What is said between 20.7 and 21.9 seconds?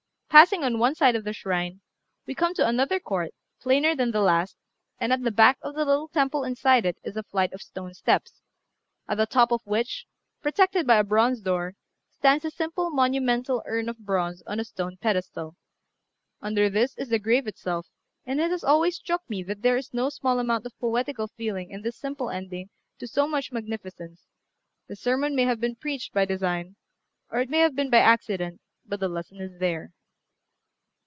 poetical feeling in